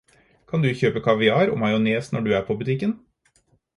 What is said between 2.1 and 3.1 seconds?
når du er på butikken?